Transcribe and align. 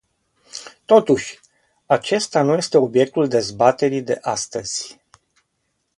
Totuși, 0.85 1.39
acesta 1.85 2.41
nu 2.41 2.53
este 2.55 2.77
obiectul 2.77 3.27
dezbaterii 3.27 4.01
de 4.01 4.17
astăzi. 4.21 4.99